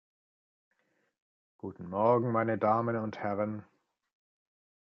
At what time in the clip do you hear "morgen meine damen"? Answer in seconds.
1.87-2.95